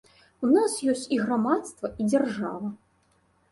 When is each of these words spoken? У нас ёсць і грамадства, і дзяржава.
У 0.45 0.47
нас 0.53 0.77
ёсць 0.93 1.03
і 1.17 1.19
грамадства, 1.27 1.93
і 1.99 2.09
дзяржава. 2.11 2.75